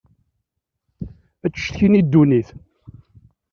[1.45, 2.49] Ad d-ttcetkin i ddunit.